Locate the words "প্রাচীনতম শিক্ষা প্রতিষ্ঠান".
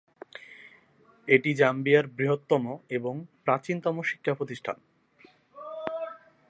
3.45-4.77